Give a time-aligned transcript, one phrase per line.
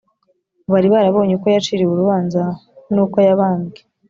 [0.71, 2.41] bari barabonye uko yaciriwe urubanza
[2.93, 3.79] n’uko yabambwe